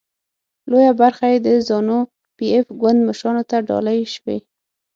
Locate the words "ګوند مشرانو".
2.81-3.43